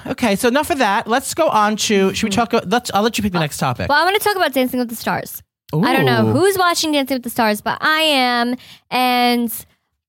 [0.06, 1.06] Okay, so enough of that.
[1.06, 2.14] Let's go on to.
[2.14, 2.52] Should we talk?
[2.66, 2.90] Let's.
[2.94, 3.88] I'll let you pick the next topic.
[3.88, 5.42] Well, I want to talk about Dancing with the Stars.
[5.72, 6.32] I don't know Ooh.
[6.32, 8.56] who's watching Dancing with the Stars, but I am,
[8.90, 9.52] and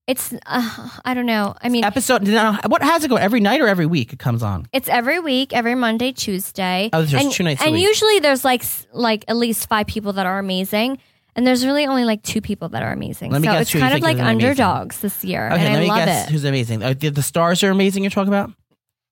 [0.08, 1.56] it's uh, I don't know.
[1.62, 2.24] I mean, episode.
[2.28, 4.12] no, What has it go every night or every week?
[4.14, 4.68] It comes on.
[4.74, 6.90] it's every week, every Monday, Tuesday.
[6.94, 7.88] Oh, there's and, two nights a And week.
[7.88, 10.98] usually there's like s- like at least five people that are amazing,
[11.36, 13.32] and there's really only like two people that are amazing.
[13.32, 14.42] Let me so guess it's who you kind of think like is amazing.
[14.42, 16.32] underdogs this year, Okay, and let I me love guess it.
[16.32, 16.84] who's amazing.
[16.84, 18.04] Uh, the, the stars are amazing.
[18.04, 18.52] You're talking about.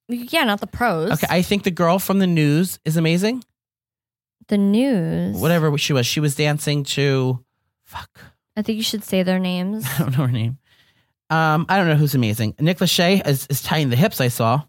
[0.08, 1.12] Yeah, not the pros.
[1.12, 3.44] Okay, I think the girl from the news is amazing.
[4.48, 5.38] the news.
[5.38, 7.44] Whatever she was, she was dancing to.
[7.86, 8.10] Fuck,
[8.58, 9.86] I think you should say their names.
[9.96, 10.58] I don't know her name.
[11.30, 12.56] Um, I don't know who's amazing.
[12.60, 14.20] Nick Lachey is, is tying the hips.
[14.20, 14.64] I saw.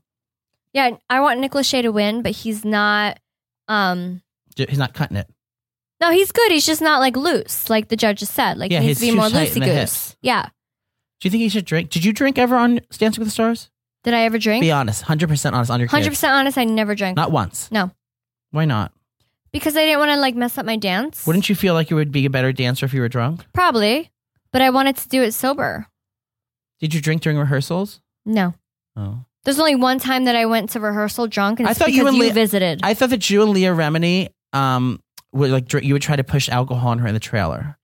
[0.75, 3.19] yeah, I want Nick Lachey to win, but he's not.
[3.67, 4.21] Um,
[4.57, 5.27] He's not cutting it.
[6.01, 6.51] No, he's good.
[6.51, 8.57] He's just not like loose, like the judges said.
[8.59, 9.75] Like Yeah, he needs he's to be too more tight in loosey the goose.
[10.09, 10.17] hips.
[10.23, 10.45] Yeah.
[11.21, 11.91] Do you think he should drink?
[11.91, 13.69] Did you drink ever on Dancing with the Stars?
[14.05, 14.63] Did I ever drink?
[14.63, 16.17] Be honest, hundred percent honest on your Hundred kids.
[16.17, 16.57] percent honest.
[16.57, 17.17] I never drank.
[17.17, 17.71] Not once.
[17.71, 17.91] No,
[18.51, 18.93] Why not?
[19.53, 21.27] because I didn't want to like mess up my dance.
[21.27, 23.45] Wouldn't you feel like you would be a better dancer if you were drunk?
[23.53, 24.11] Probably,
[24.53, 25.87] but I wanted to do it sober.
[26.81, 28.01] Did you drink during rehearsals?
[28.25, 28.55] No.
[28.97, 29.19] Oh.
[29.45, 31.97] There's only one time that I went to rehearsal drunk, and I it's thought because
[31.97, 32.81] you you, and Leah- visited.
[32.83, 35.01] I thought that you and Leah Remini um
[35.33, 37.77] would like you would try to push alcohol on her in the trailer.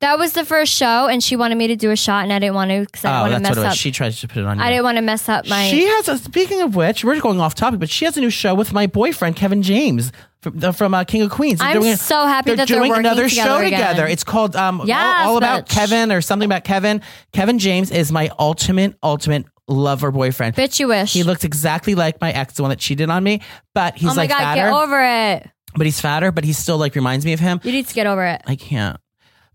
[0.00, 2.38] that was the first show, and she wanted me to do a shot, and I
[2.38, 3.72] didn't want to because I didn't oh, want to mess what it was.
[3.72, 3.78] up.
[3.78, 4.64] She tried to put it on you.
[4.64, 5.68] I didn't want to mess up my.
[5.68, 6.18] She has a.
[6.18, 8.86] Speaking of which, we're going off topic, but she has a new show with my
[8.86, 11.58] boyfriend Kevin James from the, from uh, King of Queens.
[11.58, 13.72] They're I'm doing so happy that they're doing another together show again.
[13.72, 14.06] together.
[14.06, 15.68] It's called um, all, Yes, all about.
[15.68, 17.02] Kevin or something about Kevin.
[17.32, 20.54] Kevin James is my ultimate, ultimate lover boyfriend.
[20.54, 21.12] Bitch, you wish.
[21.12, 23.40] He looks exactly like my ex, the one that cheated on me,
[23.74, 24.70] but he's oh my like god, fatter.
[24.70, 25.50] get over it.
[25.76, 27.60] But he's fatter, but he still like reminds me of him.
[27.62, 28.42] You need to get over it.
[28.46, 28.98] I can't.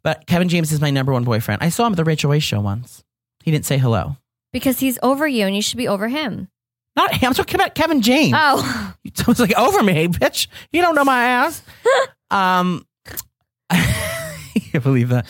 [0.03, 1.61] But Kevin James is my number one boyfriend.
[1.63, 3.03] I saw him at the Rachel Weisz show once.
[3.43, 4.17] He didn't say hello.
[4.53, 6.47] Because he's over you and you should be over him.
[6.95, 7.27] Not him.
[7.29, 8.33] I'm talking about Kevin James.
[8.35, 10.47] Oh, I was like, over me, bitch.
[10.71, 11.61] You don't know my ass.
[12.31, 12.85] um,
[13.69, 15.25] I can't believe that.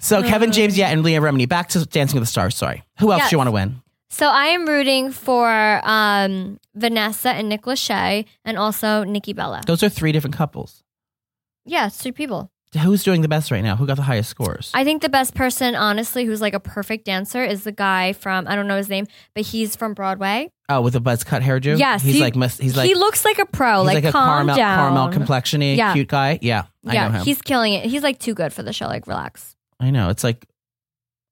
[0.00, 1.48] So Kevin James, yeah, and Leah Remini.
[1.48, 2.54] Back to Dancing with the Stars.
[2.54, 2.82] Sorry.
[2.98, 3.30] Who else Yes.
[3.30, 3.82] do you want to win?
[4.16, 9.60] So I am rooting for um, Vanessa and Nick Lachey, and also Nikki Bella.
[9.66, 10.82] Those are three different couples.
[11.66, 12.50] Yeah, it's three people.
[12.82, 13.76] Who's doing the best right now?
[13.76, 14.70] Who got the highest scores?
[14.74, 18.48] I think the best person, honestly, who's like a perfect dancer, is the guy from
[18.48, 20.50] I don't know his name, but he's from Broadway.
[20.68, 21.78] oh, with a buzz cut hairdo.
[21.78, 23.82] Yes, he's he- like he's like he looks like a pro.
[23.82, 24.78] Like, like, a calm caramel down.
[24.78, 25.92] caramel complexiony Yeah.
[25.92, 26.38] cute guy.
[26.42, 27.24] Yeah, I yeah, know him.
[27.24, 27.84] he's killing it.
[27.86, 28.86] He's like too good for the show.
[28.86, 29.56] Like, relax.
[29.78, 30.08] I know.
[30.08, 30.46] It's like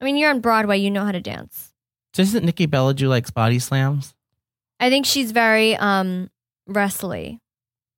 [0.01, 0.79] I mean, you're on Broadway.
[0.79, 1.74] You know how to dance.
[2.15, 4.15] Doesn't Nikki Bella do like body slams?
[4.81, 6.31] I think she's very um
[6.67, 7.41] wrestly.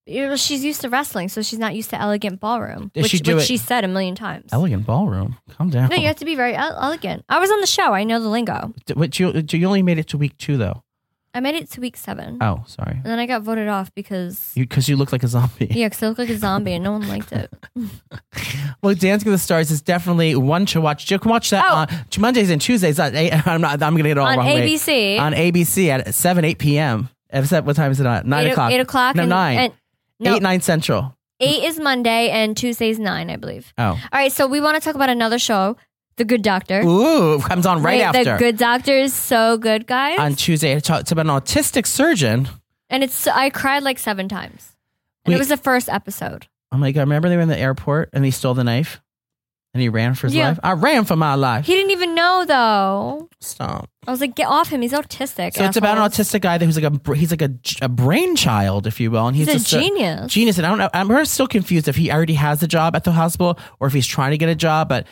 [0.09, 3.35] She's used to wrestling, so she's not used to elegant ballroom, Does which, she do
[3.35, 4.53] which it- she said a million times.
[4.53, 5.37] Elegant ballroom.
[5.51, 5.89] Calm down.
[5.89, 7.25] No, you have to be very ele- elegant.
[7.29, 7.93] I was on the show.
[7.93, 8.73] I know the lingo.
[8.87, 10.85] D- But you, you only made it to week two though.
[11.37, 12.93] I made it to week seven, Oh, sorry.
[12.95, 15.69] and then I got voted off because Because you, look like a zombie.
[15.71, 17.53] yeah, because I look like a zombie, and no one liked it.
[18.83, 21.11] Well, Dancing with the Stars is definitely one to watch.
[21.11, 21.75] You can watch that Oh.
[21.77, 22.99] on Mondays and Tuesdays.
[23.01, 23.83] I'm not.
[23.83, 24.47] I'm gonna get it all On wrong.
[24.47, 24.69] way.
[24.69, 25.19] ABC.
[25.19, 27.09] On ABC at seven, eight p.m.
[27.31, 28.29] At What time is it on?
[28.29, 28.71] Nine eight, o'clock.
[28.73, 29.17] Eight o'clock.
[29.17, 29.59] No, and, nine.
[29.59, 29.73] And,
[30.21, 31.17] no, Eight, nine central.
[31.41, 33.73] eight is Monday, and Tuesday's nine, I believe.
[33.77, 33.85] Oh.
[33.85, 35.77] All right, so we want to talk about another show,
[36.17, 36.81] The Good Doctor.
[36.81, 38.25] Ooh, it comes on right Wait, after.
[38.33, 40.19] The Good Doctor is so good, guys.
[40.19, 42.49] on Tuesday, it's about an autistic surgeon.
[42.89, 44.73] and it's I cried like seven times.
[45.25, 45.37] And Wait.
[45.37, 46.47] it was the first episode.
[46.73, 47.01] Oh my god!
[47.03, 49.01] Remember they were in the airport and he stole the knife,
[49.75, 50.49] and he ran for his Yeah.
[50.49, 50.61] life.
[50.63, 51.67] I ran for my life.
[51.67, 53.29] He didn't even know though.
[53.41, 53.91] Stop.
[54.07, 54.81] I was like, get off him.
[54.83, 55.55] He's autistic.
[55.55, 56.29] So it's about an assholes.
[56.29, 57.51] autistic guy that who's like a br- he's like a,
[57.83, 60.33] a brainchild, if you will, and he's, He's a just genius.
[60.33, 60.57] genius.
[60.59, 60.91] And I don't know.
[60.95, 64.07] I'm still confused if he already has a job at the hospital or if he's
[64.07, 64.89] trying to get a job.
[64.89, 65.07] But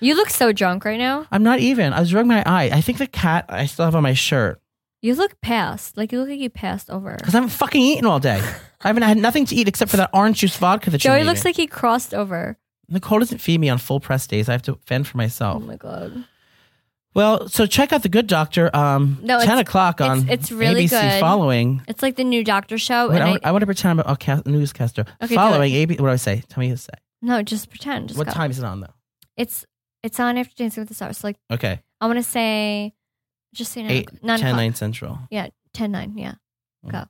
[0.00, 1.26] You look so drunk right now.
[1.30, 1.92] I'm not even.
[1.92, 2.70] I was rubbing my eye.
[2.72, 4.60] I think the cat I still have on my shirt
[5.00, 5.96] You look past.
[5.96, 7.16] Like you look like you passed over.
[7.16, 8.40] because I haven't fucking eaten all day.
[8.82, 11.44] I haven't had nothing to eat except for that orange juice vodka that Joey looks
[11.44, 12.56] like he crossed over.
[12.88, 14.48] Nicole doesn't feed me on full press days.
[14.48, 15.62] I have to fend for myself.
[15.62, 16.24] Oh my god.
[17.14, 18.74] Well, so check out the Good Doctor.
[18.74, 20.90] Um, No, ten o'clock on it's- it's really ABC.
[20.90, 21.20] good.
[21.20, 23.10] Following, It's like the new Doctor show.
[23.10, 25.04] Wait, and I, I, I want to pretend I'm a cast, newscaster.
[25.22, 25.96] Okay, following AB.
[25.96, 26.42] What do I say?
[26.48, 26.92] Tell me what to say.
[27.20, 28.08] no, just pretend.
[28.08, 28.32] Just what go.
[28.32, 28.94] time is it on though?
[29.36, 29.66] It's
[30.02, 31.18] it's on after Dancing with the Stars.
[31.18, 32.94] So like Okay, I want to say,
[33.54, 35.18] just say nine, eight, nine 10, 9 central.
[35.30, 36.34] Yeah, 10, 9, Yeah.
[36.86, 36.92] Mm.
[36.92, 37.04] Go.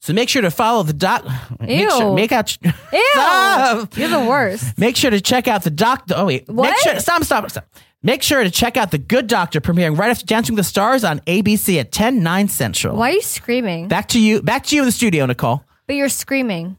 [0.00, 1.24] So make sure to follow the doc.
[1.60, 1.90] Make, Ew.
[1.90, 2.58] sure, make out.
[2.62, 2.70] Ew,
[3.12, 3.96] Stop.
[3.96, 4.76] you're the worst.
[4.78, 6.04] Make sure to check out the doc.
[6.14, 6.78] Oh wait, Make What?
[6.80, 7.66] sure, stop, stop, stop.
[8.02, 11.04] Make sure to check out the Good Doctor premiering right after Dancing with the Stars
[11.04, 12.96] on ABC at 10, 9 central.
[12.98, 13.88] Why are you screaming?
[13.88, 14.42] Back to you.
[14.42, 15.64] Back to you in the studio, Nicole.
[15.86, 16.76] but you're screaming.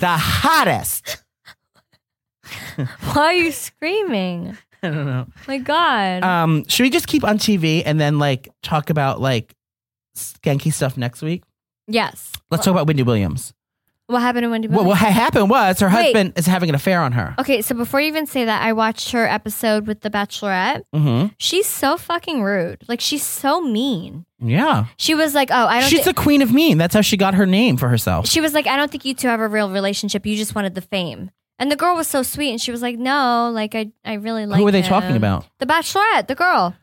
[0.00, 1.22] The hottest.
[3.12, 4.56] Why are you screaming?
[4.82, 5.26] I don't know.
[5.48, 6.22] My God.
[6.22, 9.54] Um, should we just keep on TV and then like talk about like
[10.16, 11.42] skanky stuff next week?
[11.86, 12.32] yes.
[12.50, 13.52] Let's talk about Wendy Williams.
[14.06, 14.88] What happened to Wendy What, Williams?
[14.88, 15.92] what ha- happened was her Wait.
[16.14, 17.34] husband is having an affair on her.
[17.38, 20.82] Okay, so before you even say that, I watched her episode with The Bachelorette.
[20.94, 22.84] hmm She's so fucking rude.
[22.88, 24.24] Like she's so mean.
[24.40, 26.78] Yeah, She was like, "Oh, I don't." she's thi- the queen of mean.
[26.78, 28.26] That's how she got her name for herself.
[28.28, 30.24] she was like, "I don't think you two have a real relationship.
[30.24, 32.98] You just wanted the fame." And the girl was so sweet, and she was like,
[32.98, 35.44] "No, like I, I really like." Who were they him." talking about?
[35.58, 36.76] The Bachelorette, the girl.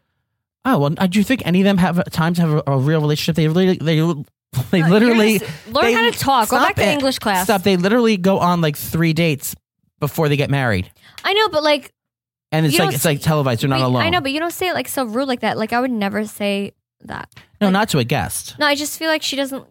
[0.66, 2.78] Oh well, uh, do you think any of them have time to have a, a
[2.78, 3.36] real relationship?
[3.36, 3.96] They really, they,
[4.72, 6.50] they No, literally you're just- learn they- how to talk.
[6.50, 6.94] Go Stop back to it.
[6.94, 7.46] English class.
[7.46, 7.64] Stop.
[7.64, 9.56] They literally go on like three dates
[10.00, 10.92] before they get married,
[11.24, 11.94] I know, but like,
[12.52, 13.64] and it's You like don't it's like televised.
[13.64, 14.02] You're not alone.
[14.04, 15.58] I know, but you don't say it like so rude like that.
[15.58, 16.74] Like I would never say
[17.06, 17.30] that.
[17.62, 18.58] no, not to a guest.
[18.60, 19.66] No, I just feel like she doesn't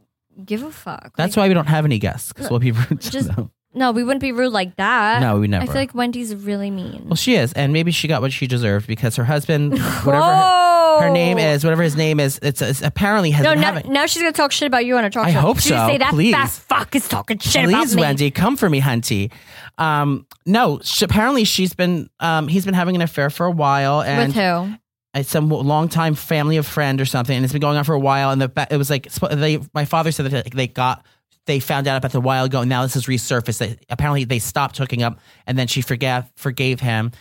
[0.44, 1.14] give a fuck.
[1.16, 3.50] That's why we don't have any guests because we'll be rude to Just- them.
[3.74, 5.20] No, we wouldn't be rude like that.
[5.20, 5.64] No, we never.
[5.64, 7.02] I feel like Wendy's really mean.
[7.06, 9.72] Well, she is, and maybe she got what she deserved because her husband,
[10.04, 13.60] whatever her, her name is, whatever his name is, it's, it's apparently has No, been
[13.60, 15.40] now, now she's gonna talk shit about you on a talk I show.
[15.40, 15.86] hope She's so.
[15.88, 16.32] Say that Please.
[16.34, 18.02] fat fuck is talking shit about Please, me.
[18.02, 19.32] Wendy, come for me, Hunty.
[19.76, 24.02] Um, no, she, apparently she's been, um, he's been having an affair for a while,
[24.02, 25.22] and With who?
[25.24, 28.30] some longtime family of friend or something, and it's been going on for a while.
[28.30, 31.04] And the it was like they, my father said that they got,
[31.46, 33.78] they found out about a while ago, and now this has resurfaced.
[33.90, 37.12] Apparently they stopped hooking up, and then she forgave forgave him,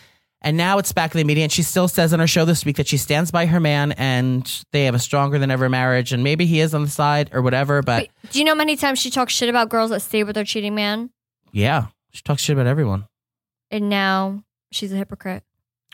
[0.42, 1.44] and now it's back in the media.
[1.44, 3.92] And she still says on her show this week that she stands by her man,
[3.94, 7.30] and they have a stronger than ever marriage, and maybe he is on the side
[7.34, 7.82] or whatever.
[7.82, 10.36] But Wait, do you know many times she talks shit about girls that stay with
[10.36, 11.10] their cheating man?
[11.52, 13.08] yeah, she talks shit about everyone.
[13.72, 15.44] And now she's a hypocrite.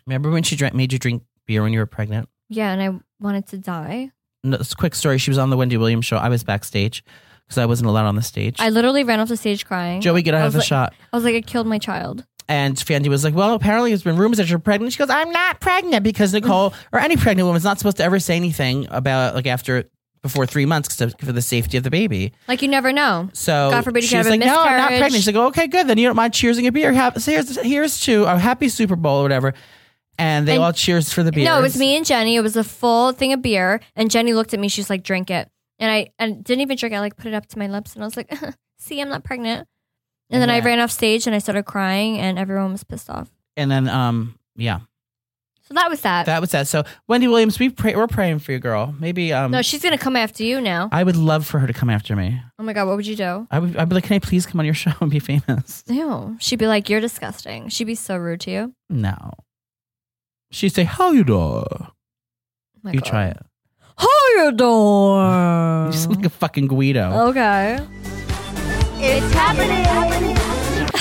[0.06, 2.30] Remember when she drank, made you drink beer when you were pregnant?
[2.50, 4.12] Yeah, and I wanted to die.
[4.44, 5.18] No, it's a quick story.
[5.18, 6.18] She was on the Wendy Williams show.
[6.18, 7.04] I was backstage
[7.50, 8.56] because I wasn't allowed on the stage.
[8.60, 10.00] I literally ran off the stage crying.
[10.00, 10.94] Joey, get I out of was the like- shot.
[11.12, 12.24] I was like, I killed my child.
[12.48, 14.94] And Fandy was like, Well, apparently there's been rumors that you're pregnant.
[14.94, 18.20] She goes, I'm not pregnant because Nicole or any pregnant woman's not supposed to ever
[18.20, 19.84] say anything about like after
[20.22, 22.34] before three months 'cause for the safety of the baby.
[22.48, 23.30] Like you never know.
[23.34, 25.00] So God forbid you she could was have a like, no, I'm not miscarriage.
[25.00, 25.14] pregnant.
[25.24, 25.88] She's like, okay, good.
[25.88, 26.92] Then you don't mind cheersing a beer.
[26.92, 29.54] Have, so here's here's to a happy Super Bowl or whatever.
[30.18, 31.46] And they And- all cheers for the beer.
[31.46, 32.36] No, it was me and Jenny.
[32.36, 34.68] It was a full thing of beer, and Jenny looked at me.
[34.68, 36.94] She's like, "Drink it," and I and didn't even drink.
[36.94, 38.32] I like put it up to my lips, and I was like,
[38.78, 39.68] "See, I'm not pregnant."
[40.32, 43.30] And then I ran off stage and I started crying, and everyone was pissed off.
[43.58, 44.80] And then um yeah,
[45.64, 46.28] So that was that.
[46.28, 46.68] that was that.
[46.68, 48.94] So Wendy Williams, we pray, we're praying for you, girl.
[49.00, 50.88] Maybe um no, she's gonna come after you now.
[50.92, 52.40] I would love for her to come after me.
[52.60, 53.48] Oh my god, what would you do?
[53.50, 55.84] I would I'd be like, can I please come on your show and be famous?
[55.90, 58.74] No, She'd be like, "You're disgusting." She'd be so rude to you.
[58.90, 59.32] No.
[60.52, 61.36] She'd say, How you do?
[61.36, 61.88] Oh
[62.86, 63.06] You God.
[63.06, 63.38] try it.
[64.00, 64.08] How
[64.38, 65.88] you doing?
[65.88, 67.30] You sound like a fucking Guido.
[67.30, 67.80] Okay.
[69.02, 69.86] It's happening.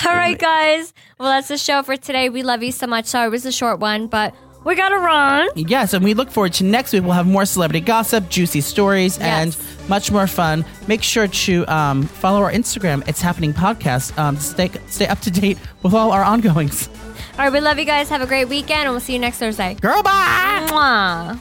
[0.06, 0.92] All right, guys.
[1.18, 2.28] Well, that's the show for today.
[2.28, 3.06] We love you so much.
[3.06, 4.34] Sorry, it was a short one, but
[4.64, 5.48] we gotta run.
[5.56, 7.02] Yes, and we look forward to next week.
[7.02, 9.56] We'll have more celebrity gossip, juicy stories, and
[9.88, 10.64] much more fun.
[10.86, 13.06] Make sure to um, follow our Instagram.
[13.08, 14.16] It's happening podcast.
[14.18, 16.88] Um, to stay stay up to date with all our ongoings.
[16.88, 18.08] All right, we love you guys.
[18.08, 19.74] Have a great weekend, and we'll see you next Thursday.
[19.74, 20.66] Girl, bye.
[20.68, 21.40] Mwah.